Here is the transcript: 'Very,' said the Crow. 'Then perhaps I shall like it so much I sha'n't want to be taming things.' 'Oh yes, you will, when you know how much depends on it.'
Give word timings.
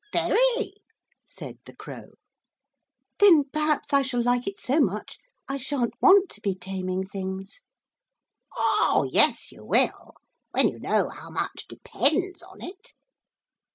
'Very,' 0.11 0.73
said 1.27 1.59
the 1.63 1.75
Crow. 1.75 2.13
'Then 3.19 3.43
perhaps 3.53 3.93
I 3.93 4.01
shall 4.01 4.23
like 4.23 4.47
it 4.47 4.59
so 4.59 4.79
much 4.79 5.19
I 5.47 5.57
sha'n't 5.57 5.93
want 6.01 6.31
to 6.31 6.41
be 6.41 6.55
taming 6.55 7.05
things.' 7.05 7.61
'Oh 8.57 9.07
yes, 9.11 9.51
you 9.51 9.63
will, 9.63 10.15
when 10.53 10.67
you 10.69 10.79
know 10.79 11.07
how 11.09 11.29
much 11.29 11.65
depends 11.69 12.41
on 12.41 12.63
it.' 12.63 12.93